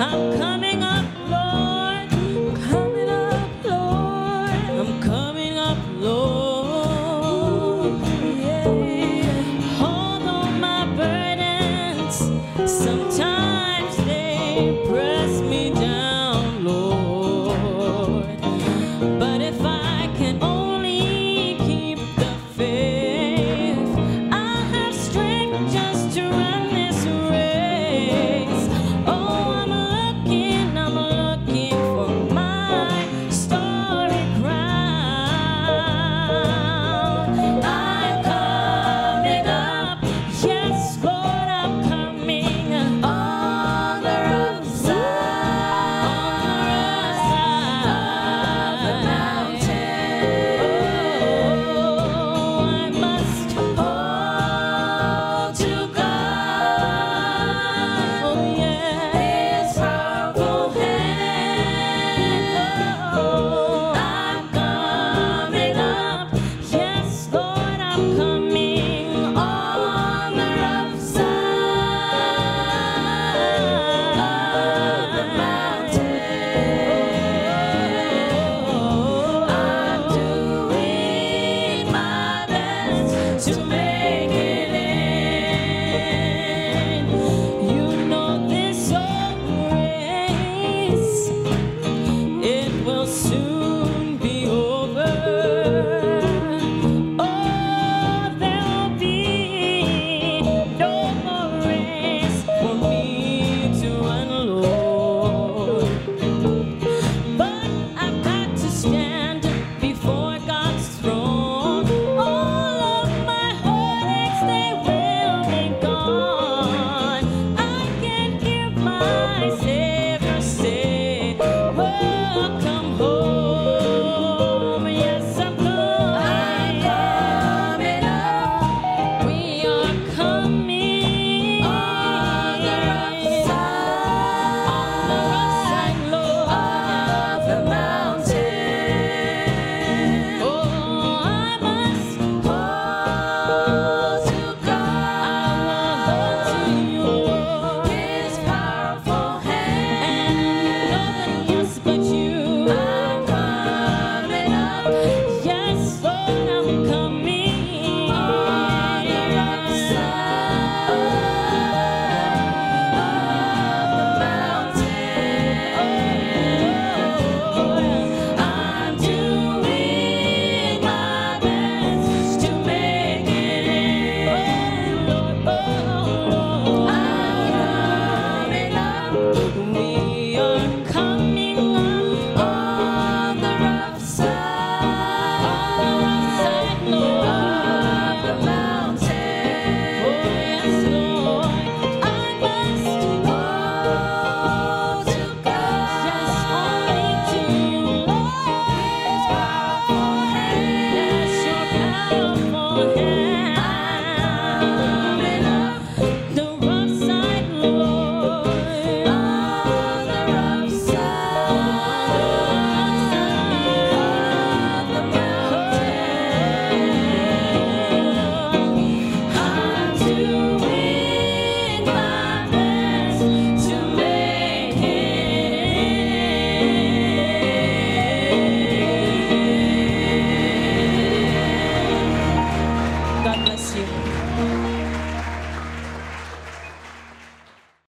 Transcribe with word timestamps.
I'm 0.00 0.43